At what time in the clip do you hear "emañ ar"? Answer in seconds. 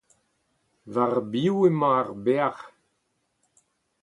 1.69-2.09